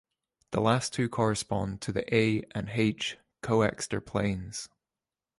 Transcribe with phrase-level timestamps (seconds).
[0.49, 4.67] The last two correspond to the A and H Coxeter planes.